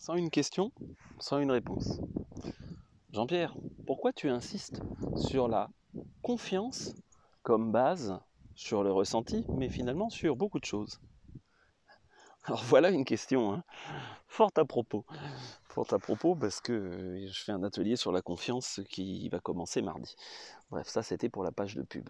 sans 0.00 0.14
une 0.14 0.30
question, 0.30 0.72
sans 1.18 1.40
une 1.40 1.50
réponse. 1.50 2.00
Jean-Pierre, 3.12 3.54
pourquoi 3.86 4.14
tu 4.14 4.30
insistes 4.30 4.80
sur 5.14 5.46
la 5.46 5.68
confiance 6.22 6.94
comme 7.42 7.70
base 7.70 8.18
sur 8.54 8.82
le 8.82 8.90
ressenti, 8.90 9.44
mais 9.50 9.68
finalement 9.68 10.08
sur 10.08 10.36
beaucoup 10.36 10.58
de 10.58 10.64
choses? 10.64 11.00
Alors 12.44 12.64
voilà 12.64 12.88
une 12.88 13.04
question, 13.04 13.52
hein. 13.52 13.62
forte 14.26 14.58
à 14.58 14.64
propos. 14.64 15.04
Forte 15.68 15.92
à 15.92 15.98
propos 15.98 16.34
parce 16.34 16.62
que 16.62 17.26
je 17.30 17.44
fais 17.44 17.52
un 17.52 17.62
atelier 17.62 17.96
sur 17.96 18.10
la 18.10 18.22
confiance 18.22 18.80
qui 18.88 19.28
va 19.28 19.38
commencer 19.38 19.82
mardi. 19.82 20.16
Bref, 20.70 20.88
ça 20.88 21.02
c'était 21.02 21.28
pour 21.28 21.44
la 21.44 21.52
page 21.52 21.76
de 21.76 21.82
pub. 21.82 22.08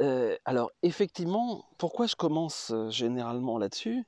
Euh, 0.00 0.36
alors 0.44 0.70
effectivement, 0.82 1.64
pourquoi 1.78 2.06
je 2.06 2.16
commence 2.16 2.70
euh, 2.72 2.90
généralement 2.90 3.56
là-dessus? 3.56 4.04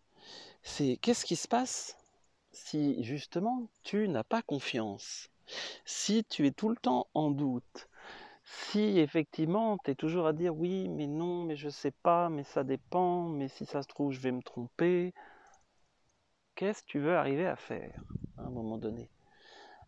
C'est 0.63 0.99
qu'est-ce 0.99 1.25
qui 1.25 1.37
se 1.37 1.49
passe 1.49 1.97
si 2.53 3.03
justement 3.03 3.69
tu 3.83 4.09
n'as 4.09 4.25
pas 4.25 4.43
confiance, 4.43 5.31
si 5.85 6.25
tu 6.25 6.47
es 6.47 6.53
tout 6.53 6.69
le 6.69 6.77
temps 6.77 7.09
en 7.15 7.31
doute, 7.31 7.89
si 8.45 8.99
effectivement 8.99 9.79
tu 9.79 9.93
es 9.93 9.95
toujours 9.95 10.27
à 10.27 10.33
dire 10.33 10.57
oui, 10.57 10.89
mais 10.89 11.07
non, 11.07 11.45
mais 11.45 11.57
je 11.57 11.69
sais 11.69 11.93
pas, 12.03 12.29
mais 12.29 12.45
ça 12.45 12.65
dépend, 12.65 13.29
mais 13.29 13.49
si 13.49 13.67
ça 13.67 13.83
se 13.83 13.89
trouve, 13.89 14.13
je 14.13 14.21
vais 14.21 14.33
me 14.33 14.43
tromper, 14.43 15.15
qu'est-ce 16.55 16.83
que 16.83 16.89
tu 16.89 16.99
veux 17.01 17.17
arriver 17.17 17.47
à 17.47 17.57
faire 17.57 18.03
à 18.39 18.43
un 18.43 18.51
moment 18.51 18.79
donné? 18.79 19.09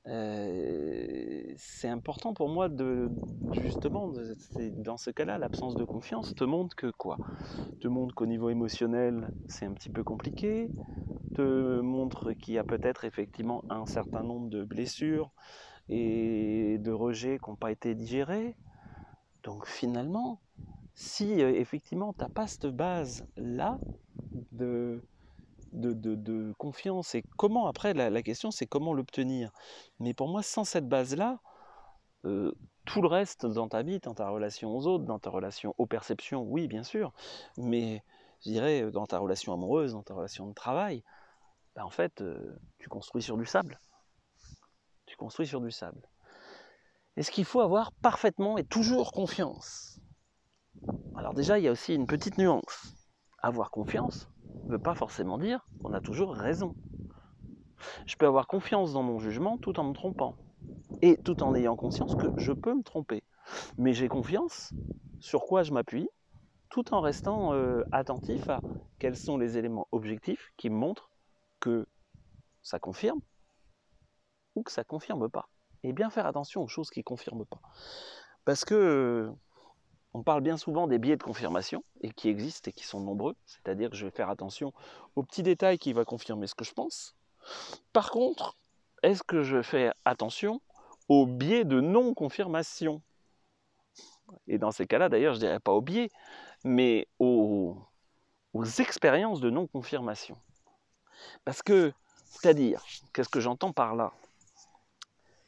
Euh, 0.06 1.42
c'est 1.56 1.88
important 1.88 2.34
pour 2.34 2.48
moi 2.48 2.68
de 2.68 3.08
justement 3.52 4.12
dans 4.78 4.96
ce 4.98 5.10
cas-là 5.10 5.38
l'absence 5.38 5.76
de 5.76 5.84
confiance 5.84 6.34
te 6.34 6.45
montre 6.45 6.76
que 6.76 6.90
quoi? 6.90 7.18
Te 7.80 7.88
montre 7.88 8.14
qu'au 8.14 8.26
niveau 8.26 8.50
émotionnel 8.50 9.30
c'est 9.48 9.64
un 9.66 9.72
petit 9.72 9.88
peu 9.88 10.02
compliqué 10.02 10.68
te 11.34 11.80
montre 11.80 12.32
qu'il 12.32 12.54
y 12.54 12.59
a 12.59 12.64
peut-être 12.64 13.04
effectivement 13.04 13.64
un 13.68 13.86
certain 13.86 14.22
nombre 14.22 14.48
de 14.48 14.62
blessures 14.62 15.30
et 15.88 16.79
de 16.79 16.92
rejets 16.92 17.38
qui 17.42 17.51
n'ont 17.51 17.57
pas 17.57 17.73
été 17.73 17.95
digérés. 17.95 18.54
Donc 19.42 19.66
finalement 19.66 20.40
si 20.95 21.42
euh, 21.42 21.52
effectivement 21.54 22.12
tu 22.12 22.20
n'as 22.20 22.29
pas 22.29 22.46
cette 22.46 22.66
base 22.66 23.26
là 23.36 23.79
de 24.52 25.02
de, 25.74 26.52
confiance. 26.58 27.14
Et 27.14 27.22
comment, 27.36 27.66
après, 27.66 27.94
la, 27.94 28.22
question, 28.22 28.50
c'est 28.50 28.66
comment 28.66 28.92
l'obtenir. 28.92 29.52
Mais 30.00 30.14
pour 30.14 30.28
moi, 30.28 30.42
sans 30.42 30.64
cette 30.64 30.88
base-là, 30.88 31.40
euh, 32.24 32.52
tout 32.84 33.02
le 33.02 33.08
reste 33.08 33.46
dans 33.46 33.68
ta 33.68 33.82
vie, 33.82 33.98
dans 34.00 34.14
ta 34.14 34.28
relation 34.28 34.74
aux 34.74 34.86
autres, 34.86 35.04
dans 35.04 35.18
ta 35.18 35.30
relation 35.30 35.74
aux 35.78 35.86
perceptions, 35.86 36.42
oui, 36.42 36.68
bien 36.68 36.82
sûr, 36.82 37.12
mais 37.56 38.02
je 38.45 38.50
dirais 38.50 38.90
dans 38.90 39.06
ta 39.06 39.18
relation 39.18 39.52
amoureuse, 39.52 39.92
dans 39.92 40.02
ta 40.02 40.14
relation 40.14 40.46
de 40.46 40.54
travail, 40.54 41.02
ben, 41.74 41.84
en 41.84 41.90
fait, 41.90 42.20
euh, 42.20 42.56
tu 42.78 42.88
construis 42.88 43.22
sur 43.22 43.36
du 43.36 43.46
sable. 43.46 43.80
Tu 45.06 45.16
construis 45.16 45.46
sur 45.46 45.60
du 45.60 45.70
sable. 45.70 46.08
Est-ce 47.16 47.30
qu'il 47.30 47.45
faut 47.45 47.60
avoir 47.60 47.92
parfaitement 47.92 48.58
et 48.58 48.64
toujours 48.64 49.12
confiance? 49.12 50.00
Alors 51.16 51.34
déjà, 51.34 51.58
il 51.58 51.64
y 51.64 51.68
a 51.68 51.72
aussi 51.72 51.95
une 51.95 52.06
petite 52.06 52.38
nuance. 52.38 52.95
Avoir 53.42 53.70
confiance, 53.70 54.28
ne 54.69 54.73
veut 54.73 54.79
pas 54.79 54.95
forcément 54.95 55.38
dire 55.38 55.66
qu'on 55.83 55.93
a 55.93 56.01
toujours 56.01 56.35
raison. 56.35 56.74
Je 58.07 58.16
peux 58.16 58.27
avoir 58.27 58.47
confiance 58.47 58.93
dans 58.93 59.02
mon 59.02 59.19
jugement 59.19 59.59
tout 59.59 59.79
en 59.79 59.85
me 59.85 59.93
trompant. 59.93 60.37
Et 61.02 61.19
tout 61.19 61.43
en 61.43 61.55
ayant 61.55 61.77
conscience 61.77 62.15
que 62.15 62.33
je 62.37 62.52
peux 62.52 62.75
me 62.75 62.82
tromper. 62.82 63.23
Mais 63.77 63.93
j'ai 63.93 64.09
confiance 64.09 64.75
sur 65.19 65.44
quoi 65.44 65.62
je 65.62 65.72
m'appuie, 65.72 66.09
tout 66.71 66.94
en 66.94 67.00
restant 67.00 67.53
euh, 67.53 67.82
attentif 67.93 68.49
à 68.49 68.62
quels 68.99 69.16
sont 69.16 69.37
les 69.37 69.59
éléments 69.59 69.88
objectifs 69.93 70.53
qui 70.56 70.71
montrent 70.71 71.10
que 71.60 71.87
ça 72.62 72.78
confirme 72.78 73.21
ou 74.55 74.62
que 74.62 74.72
ça 74.72 74.84
confirme 74.84 75.28
pas. 75.28 75.49
Et 75.82 75.93
bien 75.93 76.09
faire 76.10 76.27
attention 76.27 76.62
aux 76.62 76.69
choses 76.69 76.91
qui 76.91 77.03
confirment 77.03 77.44
pas. 77.44 77.60
Parce 78.44 78.65
que 78.65 79.31
on 80.14 80.22
parle 80.22 80.41
bien 80.42 80.56
souvent 80.56 80.86
des 80.86 80.98
biais 80.98 81.16
de 81.16 81.22
confirmation, 81.22 81.84
et 82.00 82.10
qui 82.10 82.28
existent 82.28 82.70
et 82.70 82.72
qui 82.72 82.84
sont 82.84 83.00
nombreux, 83.00 83.34
c'est-à-dire 83.47 83.91
que 83.91 83.97
je 83.97 84.06
vais 84.06 84.12
faire 84.12 84.30
attention 84.30 84.72
aux 85.16 85.25
petits 85.25 85.42
détails 85.42 85.78
qui 85.78 85.92
vont 85.92 86.04
confirmer 86.04 86.47
ce 86.47 86.54
que 86.54 86.64
je 86.64 86.72
pense. 86.72 87.16
Par 87.92 88.10
contre, 88.10 88.56
est-ce 89.02 89.25
que 89.25 89.42
je 89.42 89.60
fais 89.60 89.92
attention 90.04 90.62
aux 91.08 91.26
biais 91.26 91.64
de 91.64 91.80
non-confirmation? 91.80 93.02
Et 94.47 94.56
dans 94.56 94.70
ces 94.70 94.86
cas-là, 94.86 95.08
d'ailleurs, 95.08 95.34
je 95.34 95.41
dirais 95.41 95.60
pas 95.60 95.72
aux 95.72 95.82
biais, 95.82 96.10
mais 96.62 97.08
aux, 97.19 97.76
aux 98.54 98.64
expériences 98.64 99.41
de 99.41 99.50
non-confirmation. 99.50 100.38
Parce 101.44 101.60
que, 101.60 101.92
c'est-à-dire, 102.31 102.82
qu'est-ce 103.12 103.28
que 103.28 103.41
j'entends 103.41 103.72
par 103.72 103.96
là? 103.96 104.12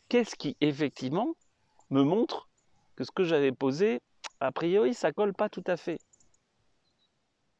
Qu'est-ce 0.08 0.34
qui 0.34 0.56
effectivement 0.60 1.34
me 1.90 2.02
montre 2.02 2.48
que 2.96 3.04
ce 3.04 3.10
que 3.10 3.24
j'avais 3.24 3.52
posé 3.52 4.00
a 4.40 4.52
priori, 4.52 4.94
ça 4.94 5.12
colle 5.12 5.34
pas 5.34 5.48
tout 5.48 5.64
à 5.66 5.76
fait. 5.76 5.98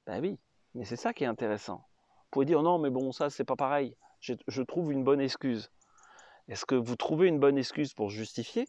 Ben 0.06 0.20
oui, 0.20 0.38
mais 0.75 0.84
c'est 0.84 0.97
ça 0.97 1.12
qui 1.12 1.25
est 1.25 1.26
intéressant. 1.26 1.76
Vous 1.76 2.31
pouvez 2.31 2.47
dire 2.47 2.62
non, 2.62 2.78
mais 2.78 2.91
bon, 2.91 3.12
ça 3.12 3.31
c'est 3.31 3.44
pas 3.44 3.56
pareil. 3.56 3.97
Je, 4.20 4.62
trouve 4.62 4.92
une 4.92 5.04
bonne 5.04 5.20
excuse. 5.20 5.70
Est-ce 6.48 6.64
que 6.64 6.75
vous 6.75 6.97
trouvez 6.97 7.28
une 7.28 7.38
bonne 7.38 7.59
excuse 7.59 7.92
pour 7.92 8.10
justifier? 8.10 8.66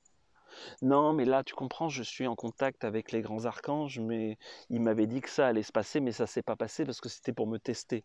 Non, 0.81 1.13
mais 1.13 1.25
là, 1.25 1.43
tu 1.43 1.53
comprends, 1.53 1.89
je 1.89 2.03
suis 2.03 2.27
en 2.27 2.35
contact 2.35 2.83
avec 2.83 3.11
les 3.11 3.21
grands 3.21 3.45
archanges, 3.45 3.99
mais 3.99 4.37
ils 4.69 4.81
m'avaient 4.81 5.07
dit 5.07 5.21
que 5.21 5.29
ça 5.29 5.47
allait 5.47 5.63
se 5.63 5.71
passer, 5.71 5.99
mais 5.99 6.11
ça 6.11 6.27
s'est 6.27 6.41
pas 6.41 6.55
passé 6.55 6.85
parce 6.85 7.01
que 7.01 7.09
c'était 7.09 7.33
pour 7.33 7.47
me 7.47 7.59
tester. 7.59 8.03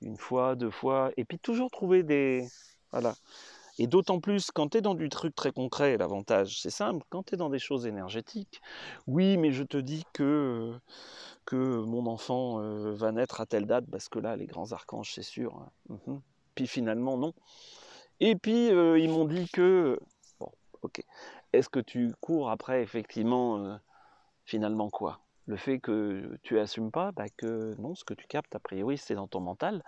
Une 0.00 0.16
fois, 0.16 0.56
deux 0.56 0.70
fois, 0.70 1.12
et 1.16 1.24
puis 1.24 1.38
toujours 1.38 1.70
trouver 1.70 2.02
des. 2.02 2.46
Voilà. 2.90 3.14
Et 3.82 3.88
d'autant 3.88 4.20
plus 4.20 4.52
quand 4.52 4.68
tu 4.68 4.78
es 4.78 4.80
dans 4.80 4.94
du 4.94 5.08
truc 5.08 5.34
très 5.34 5.50
concret, 5.50 5.96
l'avantage, 5.96 6.60
c'est 6.60 6.70
simple, 6.70 7.04
quand 7.10 7.24
tu 7.24 7.34
es 7.34 7.36
dans 7.36 7.50
des 7.50 7.58
choses 7.58 7.84
énergétiques, 7.84 8.62
oui, 9.08 9.36
mais 9.36 9.50
je 9.50 9.64
te 9.64 9.76
dis 9.76 10.04
que, 10.12 10.72
que 11.46 11.56
mon 11.56 12.06
enfant 12.06 12.60
va 12.92 13.10
naître 13.10 13.40
à 13.40 13.46
telle 13.46 13.66
date, 13.66 13.84
parce 13.90 14.08
que 14.08 14.20
là, 14.20 14.36
les 14.36 14.46
grands 14.46 14.70
archanges, 14.70 15.12
c'est 15.12 15.24
sûr. 15.24 15.56
Hein. 15.56 15.98
Mhm. 16.06 16.20
Puis 16.54 16.68
finalement, 16.68 17.18
non. 17.18 17.34
Et 18.20 18.36
puis, 18.36 18.68
ils 18.68 19.08
m'ont 19.08 19.24
dit 19.24 19.48
que... 19.48 19.98
Bon, 20.38 20.52
ok. 20.82 21.02
Est-ce 21.52 21.68
que 21.68 21.80
tu 21.80 22.14
cours 22.20 22.50
après, 22.50 22.84
effectivement, 22.84 23.80
finalement 24.44 24.90
quoi? 24.90 25.18
Le 25.46 25.56
fait 25.56 25.80
que 25.80 26.38
tu 26.44 26.60
assumes 26.60 26.92
pas, 26.92 27.10
bah 27.10 27.26
que 27.36 27.74
non, 27.80 27.96
ce 27.96 28.04
que 28.04 28.14
tu 28.14 28.28
captes, 28.28 28.54
a 28.54 28.60
priori, 28.60 28.96
c'est 28.96 29.16
dans 29.16 29.26
ton 29.26 29.40
mental. 29.40 29.82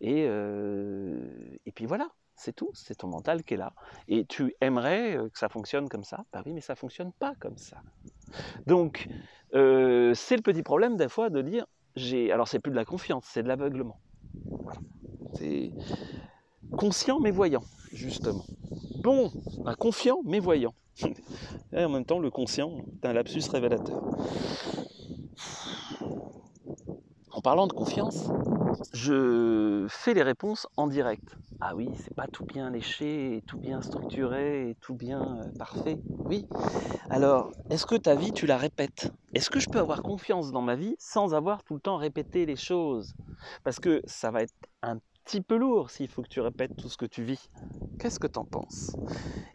Et, 0.00 0.22
et 0.26 1.72
puis 1.72 1.86
voilà, 1.86 2.12
c'est 2.40 2.54
tout, 2.54 2.70
c'est 2.72 2.96
ton 2.96 3.08
mental 3.08 3.44
qui 3.44 3.54
est 3.54 3.56
là. 3.58 3.74
Et 4.08 4.24
tu 4.24 4.54
aimerais 4.60 5.16
euh, 5.16 5.28
que 5.28 5.38
ça 5.38 5.48
fonctionne 5.48 5.88
comme 5.88 6.04
ça? 6.04 6.24
Bah 6.32 6.42
oui, 6.46 6.52
mais 6.52 6.60
ça 6.60 6.74
fonctionne 6.74 7.12
pas 7.12 7.34
comme 7.38 7.58
ça. 7.58 7.82
Donc, 8.66 9.08
euh, 9.54 10.14
c'est 10.14 10.36
le 10.36 10.42
petit 10.42 10.62
problème 10.62 10.96
des 10.96 11.08
fois 11.08 11.28
de 11.28 11.42
dire, 11.42 11.66
j'ai, 11.96 12.32
alors 12.32 12.48
c'est 12.48 12.58
plus 12.58 12.70
de 12.70 12.76
la 12.76 12.84
confiance, 12.84 13.24
c'est 13.28 13.42
de 13.42 13.48
l'aveuglement. 13.48 13.98
C'est 15.34 15.70
conscient 16.76 17.20
mais 17.20 17.30
voyant, 17.30 17.64
justement. 17.92 18.44
Bon, 19.02 19.30
un 19.66 19.74
confiant 19.74 20.20
mais 20.24 20.40
voyant. 20.40 20.74
Et 21.72 21.84
en 21.84 21.88
même 21.88 22.04
temps, 22.04 22.18
le 22.18 22.30
conscient 22.30 22.78
est 23.02 23.06
un 23.06 23.12
lapsus 23.12 23.42
révélateur. 23.50 24.02
En 27.32 27.42
parlant 27.42 27.66
de 27.66 27.72
confiance, 27.72 28.28
je 28.92 29.86
fais 29.88 30.14
les 30.14 30.22
réponses 30.22 30.66
en 30.76 30.86
direct. 30.86 31.36
Ah 31.60 31.74
oui, 31.74 31.90
c'est 31.96 32.14
pas 32.14 32.26
tout 32.26 32.44
bien 32.44 32.70
léché, 32.70 33.42
tout 33.46 33.58
bien 33.58 33.82
structuré, 33.82 34.76
tout 34.80 34.94
bien 34.94 35.40
euh, 35.40 35.50
parfait. 35.58 36.00
Oui. 36.24 36.46
Alors, 37.10 37.52
est-ce 37.68 37.84
que 37.84 37.96
ta 37.96 38.14
vie, 38.14 38.32
tu 38.32 38.46
la 38.46 38.56
répètes? 38.56 39.12
Est-ce 39.34 39.50
que 39.50 39.60
je 39.60 39.68
peux 39.68 39.78
avoir 39.78 40.02
confiance 40.02 40.52
dans 40.52 40.62
ma 40.62 40.74
vie 40.74 40.96
sans 40.98 41.34
avoir 41.34 41.62
tout 41.62 41.74
le 41.74 41.80
temps 41.80 41.96
répété 41.98 42.46
les 42.46 42.56
choses? 42.56 43.14
Parce 43.62 43.78
que 43.78 44.00
ça 44.06 44.30
va 44.30 44.42
être 44.42 44.54
un 44.82 44.98
petit 45.24 45.42
peu 45.42 45.56
lourd 45.56 45.90
s'il 45.90 46.08
faut 46.08 46.22
que 46.22 46.28
tu 46.28 46.40
répètes 46.40 46.72
tout 46.78 46.88
ce 46.88 46.96
que 46.96 47.06
tu 47.06 47.22
vis. 47.22 47.50
Qu'est-ce 47.98 48.18
que 48.18 48.26
tu 48.26 48.38
en 48.38 48.44
penses? 48.46 48.96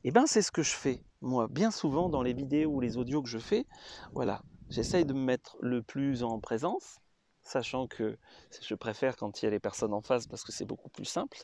Eh 0.04 0.12
bien, 0.12 0.28
c'est 0.28 0.44
ce 0.44 0.52
que 0.52 0.62
je 0.64 0.74
fais, 0.74 1.02
moi, 1.22 1.48
bien 1.50 1.72
souvent 1.72 2.10
dans 2.10 2.22
les 2.22 2.34
vidéos 2.34 2.70
ou 2.72 2.82
les 2.82 2.98
audios 2.98 3.24
que 3.24 3.30
je 3.30 3.40
fais. 3.40 3.66
Voilà, 4.14 4.44
j'essaye 4.70 5.06
de 5.06 5.14
me 5.14 5.20
mettre 5.24 5.58
le 5.60 5.82
plus 5.82 6.22
en 6.24 6.40
présence 6.40 7.00
sachant 7.46 7.88
que 7.88 8.18
je 8.62 8.76
préfère 8.76 9.16
quand 9.16 9.42
il 9.42 9.46
y 9.46 9.48
a 9.48 9.52
les 9.52 9.60
personnes 9.60 9.94
en 9.94 10.02
face 10.02 10.28
parce 10.28 10.44
que 10.44 10.52
c'est 10.52 10.66
beaucoup 10.66 10.90
plus 10.90 11.06
simple. 11.06 11.38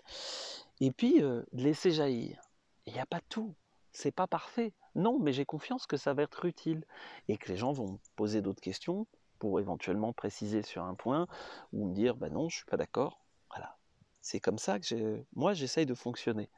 Et 0.82 0.92
puis, 0.92 1.22
euh, 1.22 1.44
laisser 1.54 1.92
jaillir. 1.92 2.42
Il 2.88 2.94
n'y 2.94 3.00
a 3.00 3.06
pas 3.06 3.22
tout. 3.30 3.54
C'est 3.94 4.12
pas 4.12 4.28
parfait. 4.28 4.74
Non, 4.96 5.20
mais 5.20 5.32
j'ai 5.32 5.46
confiance 5.46 5.86
que 5.86 5.98
ça 5.98 6.14
va 6.14 6.24
être 6.24 6.46
utile 6.46 6.84
et 7.28 7.38
que 7.38 7.50
les 7.50 7.58
gens 7.58 7.72
vont 7.72 8.00
poser 8.16 8.42
d'autres 8.42 8.62
questions 8.62 9.08
pour 9.40 9.60
éventuellement 9.60 10.12
préciser 10.12 10.64
sur 10.64 10.84
un 10.84 10.96
point 10.96 11.28
ou 11.72 11.88
me 11.88 11.94
dire 11.94 12.16
bah 12.16 12.30
non, 12.30 12.50
je 12.50 12.58
suis 12.58 12.66
pas 12.66 12.78
d'accord. 12.78 13.22
Voilà. 13.50 13.78
C'est 14.22 14.40
comme 14.40 14.58
ça 14.58 14.80
que 14.80 15.24
moi 15.36 15.54
j'essaye 15.54 15.86
de 15.86 15.96
fonctionner. 15.96 16.50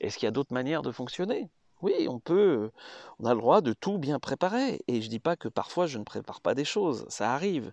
Est-ce 0.00 0.18
qu'il 0.18 0.26
y 0.26 0.28
a 0.28 0.32
d'autres 0.32 0.52
manières 0.52 0.82
de 0.82 0.92
fonctionner? 0.92 1.50
Oui, 1.82 2.06
on 2.08 2.18
peut, 2.18 2.70
on 3.18 3.26
a 3.26 3.34
le 3.34 3.40
droit 3.40 3.60
de 3.60 3.72
tout 3.72 3.98
bien 3.98 4.18
préparer. 4.18 4.80
Et 4.88 5.00
je 5.00 5.06
ne 5.06 5.10
dis 5.10 5.18
pas 5.18 5.36
que 5.36 5.48
parfois 5.48 5.86
je 5.86 5.98
ne 5.98 6.04
prépare 6.04 6.40
pas 6.40 6.54
des 6.54 6.64
choses, 6.64 7.06
ça 7.08 7.34
arrive. 7.34 7.72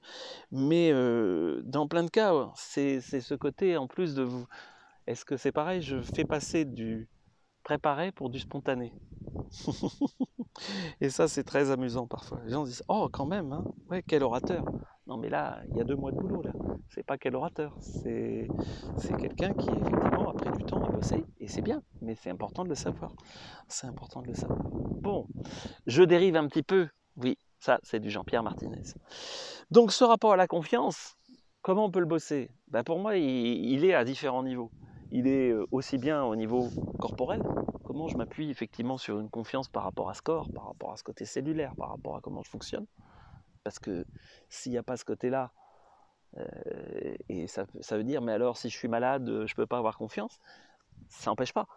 Mais 0.52 0.92
dans 1.64 1.88
plein 1.88 2.04
de 2.04 2.10
cas, 2.10 2.52
c'est 2.56 3.02
ce 3.02 3.34
côté 3.36 3.78
en 3.78 3.88
plus 3.88 4.14
de 4.16 4.24
vous. 4.24 4.46
Est-ce 5.08 5.26
que 5.26 5.38
c'est 5.38 5.52
pareil 5.52 5.82
Je 5.82 6.02
fais 6.02 6.26
passer 6.26 6.66
du 6.66 7.10
préparé 7.64 8.12
pour 8.12 8.30
du 8.30 8.40
spontané? 8.40 8.94
et 11.02 11.10
ça, 11.10 11.28
c'est 11.28 11.44
très 11.44 11.72
amusant 11.72 12.08
parfois. 12.08 12.40
Les 12.46 12.52
gens 12.52 12.64
disent 12.64 12.84
Oh, 12.88 13.10
quand 13.12 13.26
même, 13.26 13.52
hein 13.52 14.02
quel 14.08 14.24
orateur 14.24 14.66
Mais 15.18 15.30
là, 15.30 15.60
il 15.70 15.78
y 15.78 15.82
a 15.82 15.84
deux 15.84 15.96
mois 15.96 16.12
de 16.12 16.18
boulot, 16.18 16.42
là. 16.42 16.52
C'est 16.90 17.04
pas 17.04 17.18
quel 17.18 17.36
orateur. 17.36 17.76
C'est, 17.80 18.48
c'est 18.98 19.16
quelqu'un 19.18 19.54
qui, 19.54 19.70
effectivement, 19.70 20.30
a 20.30 20.34
pris 20.34 20.52
du 20.52 20.64
temps 20.64 20.84
à 20.84 20.90
bosser, 20.90 21.26
et 21.40 21.48
c'est 21.48 21.62
bien, 21.62 21.82
mais 22.02 22.16
c'est 22.16 22.30
important 22.30 22.64
de 22.64 22.70
le 22.70 22.76
savoir. 22.76 23.12
C'est 23.68 23.88
important 23.88 24.22
de 24.22 24.28
le 24.28 24.36
savoir. 24.36 24.60
Bon, 24.64 25.28
je 25.88 26.04
dérive 26.04 26.36
un 26.36 26.48
petit 26.48 26.64
peu. 26.64 26.88
Oui, 27.18 27.38
ça, 27.60 27.80
c'est 27.84 28.00
du 28.00 28.10
Jean-Pierre 28.10 28.44
Martinez. 28.44 28.84
Donc, 29.72 29.92
ce 29.92 30.04
rapport 30.04 30.34
à 30.34 30.38
la 30.38 30.48
confiance, 30.48 31.16
comment 31.62 31.86
on 31.86 31.92
peut 31.92 32.00
le 32.00 32.06
bosser? 32.06 32.50
Ben, 32.68 32.84
Pour 32.84 33.00
moi, 33.00 33.18
il 33.18 33.86
est 33.86 33.94
à 33.94 34.04
différents 34.04 34.44
niveaux 34.44 34.72
il 35.14 35.28
est 35.28 35.52
euh, 35.52 35.66
aussi 35.72 35.98
bien 35.98 36.24
au 36.24 36.36
niveau 36.36 36.70
corporel, 37.00 37.42
comment 37.84 38.08
je 38.08 38.18
m'appuie 38.18 38.50
effectivement 38.50 38.98
sur 38.98 39.20
une 39.20 39.30
confiance 39.30 39.70
par 39.70 39.84
rapport 39.84 40.10
à 40.10 40.16
ce 40.16 40.24
corps, 40.24 40.50
par 40.50 40.66
rapport 40.66 40.92
à 40.92 40.98
ce 40.98 41.04
côté 41.04 41.24
cellulaire, 41.24 41.76
par 41.76 41.90
rapport 41.90 42.16
à 42.18 42.22
comment 42.22 42.42
je 42.44 42.50
fonctionne. 42.50 42.86
Parce 43.64 43.80
que 43.80 44.06
s'il 44.50 44.72
n'y 44.72 44.78
a 44.78 44.84
pas 44.84 44.98
ce 44.98 45.06
côté-là, 45.06 45.52
euh, 46.38 47.16
et 47.30 47.48
ça, 47.48 47.66
veut 47.92 48.04
dire, 48.04 48.22
mais 48.22 48.34
alors 48.34 48.58
si 48.58 48.70
je 48.70 48.78
suis 48.78 48.88
malade, 48.88 49.26
je 49.28 49.34
ne 49.54 49.56
peux 49.56 49.68
pas 49.68 49.78
avoir 49.78 49.98
confiance, 49.98 50.40
ça 51.10 51.32
n'empêche 51.32 51.54
pas. 51.54 51.68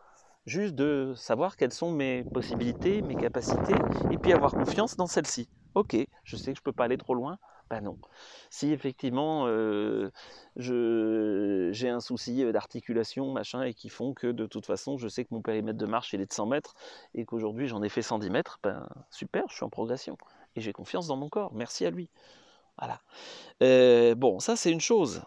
Juste 0.47 0.75
de 0.75 1.13
savoir 1.17 1.57
quelles 1.57 1.73
sont 1.73 1.93
mes 1.93 2.25
possibilités, 2.33 3.03
mes 3.03 3.17
capacités, 3.17 3.85
et 4.11 4.19
puis 4.19 4.33
avoir 4.33 4.55
confiance 4.55 4.97
dans 4.97 5.07
celles-ci. 5.07 5.49
Ok, 5.75 5.97
je 6.25 6.37
sais 6.37 6.53
que 6.53 6.57
je 6.57 6.61
ne 6.63 6.65
peux 6.65 6.73
pas 6.73 6.85
aller 6.85 6.97
trop 6.97 7.15
loin, 7.15 7.39
ben 7.69 7.83
non. 7.83 7.99
Si 8.49 8.73
effectivement 8.73 9.47
euh, 9.47 10.11
j'ai 10.57 11.91
un 11.91 12.01
souci 12.01 12.45
euh, 12.45 12.53
d'articulation, 12.53 13.31
machin, 13.33 13.63
et 13.63 13.75
qui 13.75 13.89
font 13.91 14.15
que 14.15 14.29
de 14.29 14.47
toute 14.47 14.65
façon 14.65 14.97
je 14.97 15.09
sais 15.09 15.25
que 15.25 15.35
mon 15.35 15.43
périmètre 15.43 15.79
de 15.79 15.87
marche 15.87 16.15
il 16.15 16.21
est 16.21 16.27
de 16.27 16.33
100 16.33 16.47
mètres 16.47 16.75
et 17.15 17.27
qu'aujourd'hui 17.27 17.67
j'en 17.69 17.83
ai 17.83 17.89
fait 17.91 18.03
110 18.03 18.31
mètres, 18.31 18.59
ben 18.63 18.89
super, 19.11 19.45
je 19.51 19.57
suis 19.57 19.65
en 19.65 19.69
progression 19.71 20.17
et 20.57 20.61
j'ai 20.61 20.73
confiance 20.73 21.07
dans 21.07 21.17
mon 21.17 21.29
corps. 21.29 21.55
Merci 21.55 21.87
à 21.87 21.91
lui. 21.91 22.11
Voilà. 22.79 23.01
Euh, 23.63 24.15
bon, 24.15 24.41
ça 24.41 24.57
c'est 24.57 24.73
une 24.73 24.81
chose. 24.81 25.23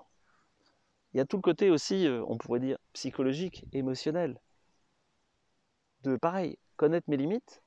Il 1.14 1.18
y 1.18 1.22
a 1.22 1.26
tout 1.26 1.38
le 1.38 1.42
côté 1.42 1.70
aussi, 1.72 2.08
on 2.28 2.38
pourrait 2.38 2.60
dire, 2.60 2.78
psychologique, 2.94 3.66
émotionnel. 3.74 4.40
De 6.04 6.18
pareil, 6.18 6.60
connaître 6.76 7.10
mes 7.10 7.18
limites, 7.18 7.64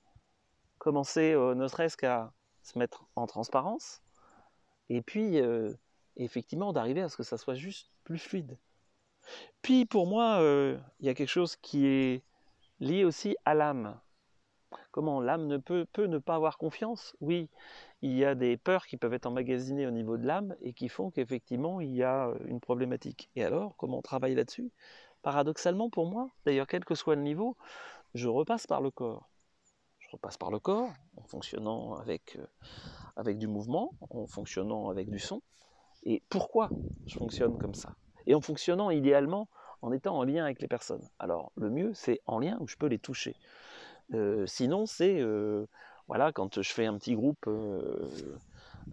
commencer 0.79 1.35
ne 1.35 1.67
serait-ce 1.67 1.97
qu'à 1.97 2.33
se 2.63 2.79
mettre 2.79 3.05
en 3.17 3.27
transparence, 3.27 4.03
et 4.89 5.01
puis, 5.01 5.41
euh, 5.41 5.73
effectivement, 6.17 6.75
d'arriver 6.75 7.01
à 7.01 7.09
ce 7.09 7.17
que 7.17 7.23
ça 7.23 7.39
soit 7.39 7.55
juste 7.55 7.91
plus 8.05 8.19
fluide. 8.19 8.59
Puis, 9.63 9.87
pour 9.87 10.07
moi, 10.07 10.41
euh, 10.41 10.79
il 11.01 11.07
y 11.07 11.09
a 11.09 11.15
quelque 11.15 11.31
chose 11.31 11.57
qui 11.57 11.87
est 11.87 12.23
lié 12.79 13.05
aussi 13.05 13.35
à 13.47 13.55
l'âme. 13.55 13.99
Comment 14.91 15.21
l'âme 15.21 15.47
ne 15.47 15.57
peut, 15.57 15.87
ne 15.99 16.19
pas 16.19 16.35
avoir 16.35 16.59
confiance? 16.59 17.17
Oui, 17.21 17.49
il 18.03 18.13
y 18.13 18.25
a 18.25 18.35
des 18.35 18.57
peurs 18.57 18.87
qui 18.87 18.97
peuvent 18.97 19.15
être 19.15 19.27
emmagasinées 19.27 19.87
au 19.87 19.91
niveau 19.91 20.17
de 20.17 20.27
l'âme 20.27 20.55
et 20.61 20.73
qui 20.73 20.89
font 20.89 21.11
qu'effectivement, 21.11 21.81
il 21.81 21.95
y 21.95 22.03
a 22.03 22.29
euh, 22.29 22.39
une 22.47 22.61
problématique. 22.61 23.31
Et 23.37 23.45
alors, 23.45 23.77
comment 23.77 23.99
on 23.99 24.03
travaille 24.03 24.35
là-dessus? 24.35 24.71
Paradoxalement, 25.23 25.89
pour 25.89 26.07
moi, 26.07 26.29
d'ailleurs, 26.45 26.67
quel 26.67 26.85
que 26.85 26.95
soit 26.95 27.15
le 27.15 27.23
niveau, 27.23 27.57
je 28.15 28.29
repasse 28.29 28.67
par 28.67 28.81
le 28.81 28.91
corps. 28.91 29.29
Je 29.99 30.09
repasse 30.11 30.37
par 30.37 30.51
le 30.51 30.59
corps 30.59 30.91
en 31.17 31.23
fonctionnant 31.23 31.95
avec 31.95 32.39
avec 33.17 33.39
du 33.39 33.47
mouvement, 33.47 33.95
en 34.11 34.27
fonctionnant 34.27 34.89
avec 34.89 35.11
du 35.11 35.19
son. 35.19 35.43
Et 36.05 36.23
pourquoi 36.29 36.71
je 37.07 37.17
fonctionne 37.17 37.59
comme 37.59 37.75
ça? 37.75 37.95
Et 38.27 38.35
en 38.35 38.41
fonctionnant 38.41 38.91
idéalement 38.91 39.49
en 39.83 39.93
étant 39.93 40.17
en 40.17 40.25
lien 40.25 40.45
avec 40.45 40.61
les 40.61 40.69
personnes. 40.69 41.07
Alors 41.19 41.53
le 41.57 41.71
mieux, 41.71 41.93
c'est 41.95 42.21
en 42.27 42.39
lien 42.39 42.57
où 42.61 42.69
je 42.69 42.77
peux 42.77 42.87
les 42.87 42.99
toucher. 42.99 43.37
Sinon, 44.47 44.87
c'est 44.87 45.23
voilà, 46.09 46.33
quand 46.33 46.61
je 46.61 46.73
fais 46.73 46.87
un 46.87 46.99
petit 46.99 47.15
groupe 47.15 47.49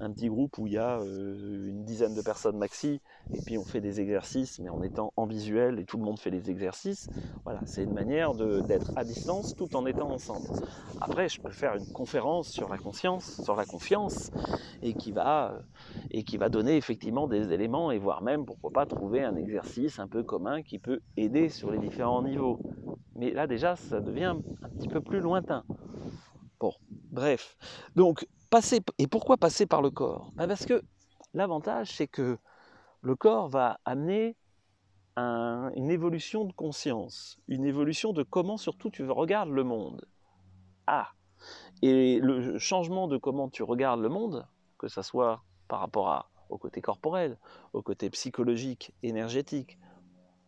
un 0.02 0.12
petit 0.12 0.30
groupe 0.30 0.58
où 0.58 0.68
il 0.68 0.74
y 0.74 0.78
a 0.78 0.98
une 1.00 1.84
dizaine 1.84 2.14
de 2.14 2.22
personnes 2.22 2.58
maxi, 2.58 3.02
et 3.34 3.42
puis 3.42 3.58
on 3.58 3.66
fait 3.66 3.82
des 3.82 4.00
exercices, 4.00 4.60
mais 4.60 4.70
en 4.70 4.82
étant 4.82 5.12
en 5.18 5.26
visuel, 5.26 5.80
et 5.80 5.86
tout 5.86 5.98
le 5.98 6.04
monde 6.04 6.20
fait 6.20 6.30
les 6.30 6.50
exercices. 6.50 7.10
Voilà, 7.44 7.62
c'est 7.66 7.84
une 7.84 7.94
manière 7.94 8.34
d'être 8.34 8.92
à 8.96 9.04
distance 9.04 9.56
tout 9.56 9.76
en 9.76 9.86
étant 9.86 10.10
ensemble. 10.10 10.48
Après, 11.02 11.28
je 11.28 11.42
peux 11.42 11.52
faire 11.52 11.76
une 11.76 11.92
conférence 11.92 12.50
sur 12.50 12.70
la 12.70 12.78
conscience, 12.78 13.42
sur 13.44 13.56
la 13.56 13.66
confiance, 13.66 14.32
et 14.82 14.94
qui 14.94 15.12
va, 15.12 15.60
et 16.12 16.24
qui 16.24 16.38
va 16.38 16.50
donner 16.50 16.78
effectivement 16.78 17.28
des 17.28 17.52
éléments, 17.52 17.92
et 17.92 17.98
voire 17.98 18.22
même, 18.22 18.46
pourquoi 18.46 18.72
pas, 18.72 18.86
trouver 18.86 19.24
un 19.24 19.36
exercice 19.36 20.00
un 20.00 20.08
peu 20.08 20.24
commun 20.24 20.62
qui 20.62 20.80
peut 20.80 21.02
aider 21.18 21.50
sur 21.50 21.72
les 21.72 21.80
différents 21.80 22.24
niveaux. 22.24 22.60
Mais 23.20 23.32
là 23.32 23.48
déjà, 23.48 23.76
ça 23.76 24.00
devient 24.00 24.34
un 24.64 24.70
petit 24.70 24.88
peu 24.88 25.02
plus 25.02 25.20
lointain. 25.20 25.66
Bon, 26.58 26.74
bref. 27.12 27.58
Donc, 27.96 28.26
et 28.98 29.08
pourquoi 29.08 29.38
passer 29.38 29.66
par 29.66 29.82
le 29.82 29.92
corps? 29.92 30.32
Ben, 30.36 30.48
Parce 30.48 30.66
que 30.66 30.82
l'avantage, 31.34 31.92
c'est 31.92 32.08
que 32.08 32.38
le 33.02 33.16
corps 33.16 33.50
va 33.50 33.80
amener 33.86 34.36
une 35.18 35.90
évolution 35.90 36.46
de 36.46 36.54
conscience, 36.54 37.38
une 37.50 37.66
évolution 37.66 38.14
de 38.14 38.24
comment 38.24 38.56
surtout 38.56 38.90
tu 38.90 39.04
regardes 39.04 39.50
le 39.50 39.66
monde. 39.66 40.08
Ah 40.88 41.10
Et 41.82 42.20
le 42.22 42.58
changement 42.58 43.10
de 43.10 43.18
comment 43.18 43.50
tu 43.50 43.62
regardes 43.64 44.00
le 44.00 44.08
monde, 44.08 44.48
que 44.78 44.88
ce 44.88 45.02
soit 45.02 45.44
par 45.68 45.82
rapport 45.82 46.32
au 46.50 46.58
côté 46.58 46.80
corporel, 46.82 47.38
au 47.74 47.82
côté 47.82 48.10
psychologique, 48.10 48.94
énergétique, 49.04 49.78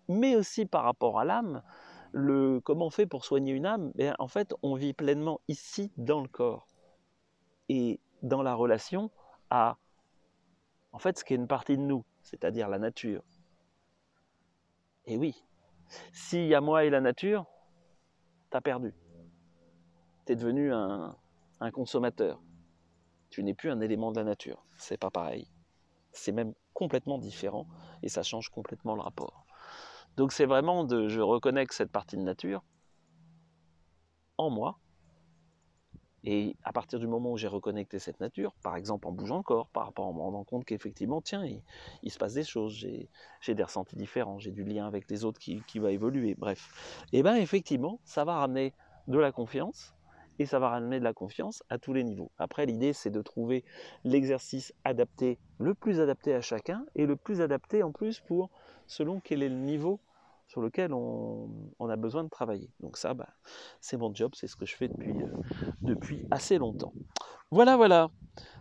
mais 0.08 0.38
aussi 0.38 0.66
par 0.66 0.84
rapport 0.84 1.20
à 1.20 1.26
l'âme, 1.26 1.62
le 2.12 2.60
comment 2.62 2.88
on 2.88 2.90
fait 2.90 3.06
pour 3.06 3.26
soigner 3.26 3.54
une 3.54 3.66
âme? 3.66 3.92
Ben, 3.96 4.16
En 4.20 4.28
fait, 4.28 4.54
on 4.64 4.76
vit 4.76 4.94
pleinement 4.94 5.42
ici 5.48 5.92
dans 5.98 6.22
le 6.22 6.28
corps 6.28 6.68
et 7.70 8.00
dans 8.22 8.44
la 8.44 8.54
relation 8.54 9.12
à 9.50 9.78
en 10.92 11.00
fait 11.00 11.18
ce 11.18 11.24
qui 11.24 11.34
est 11.34 11.38
une 11.38 11.48
partie 11.48 11.78
de 11.78 11.82
nous, 11.82 12.04
c'est-à-dire 12.22 12.70
la 12.70 12.80
nature. 12.80 13.24
Et 15.06 15.18
oui, 15.18 15.44
s'il 16.14 16.46
y 16.48 16.56
a 16.56 16.62
moi 16.62 16.86
et 16.86 16.90
la 16.90 17.02
nature, 17.02 17.46
t'as 18.50 18.62
perdu. 18.62 18.94
T'es 20.26 20.36
devenu 20.36 20.74
un, 20.74 21.16
un 21.60 21.72
consommateur. 21.72 22.42
Tu 23.30 23.44
n'es 23.44 23.54
plus 23.54 23.72
un 23.72 23.82
élément 23.82 24.12
de 24.12 24.18
la 24.18 24.26
nature. 24.26 24.66
C'est 24.78 24.98
pas 24.98 25.10
pareil. 25.10 25.48
C'est 26.12 26.32
même 26.32 26.54
complètement 26.74 27.18
différent 27.18 27.68
et 28.04 28.10
ça 28.10 28.24
change 28.24 28.50
complètement 28.50 28.96
le 28.96 29.02
rapport. 29.02 29.46
Donc 30.18 30.32
c'est 30.32 30.46
vraiment 30.46 30.84
de 30.84 31.08
je 31.08 31.22
reconnecte 31.22 31.74
cette 31.74 31.92
partie 31.92 32.18
de 32.18 32.22
nature 32.22 32.64
en 34.38 34.50
moi 34.50 34.78
et 36.24 36.56
à 36.64 36.72
partir 36.72 37.00
du 37.00 37.08
moment 37.08 37.32
où 37.32 37.38
j'ai 37.38 37.48
reconnecté 37.48 37.98
cette 37.98 38.20
nature, 38.20 38.54
par 38.62 38.76
exemple 38.76 39.08
en 39.08 39.12
bougeant 39.12 39.38
le 39.38 39.44
corps, 39.44 39.70
par 39.70 39.86
rapport 39.86 40.06
en 40.06 40.14
me 40.14 40.20
rendant 40.20 40.44
compte 40.44 40.66
qu'effectivement, 40.66 41.20
tiens, 41.20 41.44
il, 42.04 42.12
se 42.12 42.20
passe 42.20 42.34
des 42.34 42.44
choses, 42.44 42.76
j'ai 42.76 43.56
des 43.56 43.64
ressentis 43.64 43.96
différents, 43.96 44.38
j'ai 44.38 44.52
du 44.52 44.64
lien 44.64 44.86
avec 44.86 45.10
les 45.10 45.26
autres 45.26 45.40
qui, 45.40 45.64
qui, 45.68 45.80
va 45.80 45.92
évoluer, 45.92 46.36
bref. 46.36 47.04
Et 47.12 47.24
bien 47.24 47.36
effectivement, 47.36 48.00
ça 48.04 48.24
va 48.24 48.36
ramener 48.36 48.74
de 49.08 49.18
la 49.18 49.32
confiance, 49.32 49.96
et 50.40 50.46
ça 50.46 50.60
va 50.60 50.70
ramener 50.70 51.00
de 51.00 51.04
la 51.04 51.14
confiance 51.14 51.64
à 51.70 51.78
tous 51.78 51.94
les 51.94 52.04
niveaux. 52.04 52.32
Après, 52.38 52.66
l'idée, 52.66 52.94
c'est 52.94 53.10
de 53.10 53.22
trouver 53.22 53.64
l'exercice 54.04 54.74
adapté, 54.84 55.40
le 55.60 55.74
plus 55.74 56.00
adapté 56.00 56.34
à 56.34 56.42
chacun, 56.42 56.86
et 56.96 57.06
le 57.06 57.16
plus 57.16 57.42
adapté 57.42 57.84
en 57.84 57.92
plus 57.92 58.20
pour, 58.20 58.50
selon 58.88 59.20
quel 59.20 59.44
est 59.44 59.50
le 59.50 59.56
niveau 59.56 60.00
sur 60.52 60.62
lequel 60.62 60.94
on, 60.94 61.50
a 61.90 61.96
besoin 61.96 62.26
de 62.26 62.30
travailler. 62.30 62.70
Donc 62.82 62.98
ça, 62.98 63.14
bah, 63.14 63.30
c'est 63.80 63.96
mon 63.96 64.14
job, 64.14 64.34
c'est 64.36 64.48
ce 64.48 64.58
que 64.58 64.66
je 64.66 64.76
fais 64.76 64.90
depuis, 65.82 66.20
euh, 66.24 66.28
assez 66.30 66.58
longtemps. 66.58 66.92
Voilà, 67.52 67.78
voilà, 67.78 68.10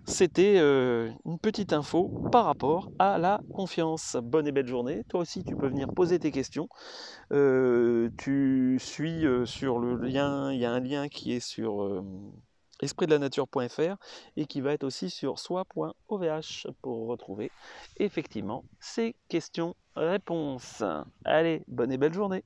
c'était 0.04 0.58
euh, 0.58 1.10
une 1.24 1.40
petite 1.40 1.72
info 1.72 2.28
par 2.30 2.44
rapport 2.44 2.92
à 3.00 3.18
la 3.18 3.40
confiance. 3.52 4.16
Bonne 4.22 4.46
et 4.46 4.52
belle 4.52 4.68
journée. 4.68 5.02
Toi 5.08 5.20
aussi, 5.20 5.42
tu 5.42 5.56
peux 5.56 5.66
venir 5.66 5.88
poser 5.92 6.20
tes 6.20 6.30
questions. 6.30 6.68
Euh, 7.32 8.08
tu 8.16 8.78
suis 8.80 9.24
sur 9.44 9.80
le 9.80 9.96
lien, 9.96 10.52
il 10.52 10.60
y 10.60 10.64
a 10.64 10.70
un 10.70 10.80
lien 10.80 11.08
qui 11.08 11.32
est 11.32 11.40
sur 11.40 12.04
espritdelanature.fr 12.82 13.96
et 14.36 14.46
qui 14.46 14.60
va 14.60 14.72
être 14.72 14.84
aussi 14.84 15.10
sur 15.10 15.38
soi.ovh 15.38 16.40
pour 16.82 17.06
retrouver 17.08 17.50
effectivement 17.98 18.64
ces 18.78 19.14
questions-réponses. 19.28 20.82
Allez, 21.24 21.62
bonne 21.68 21.92
et 21.92 21.98
belle 21.98 22.14
journée 22.14 22.44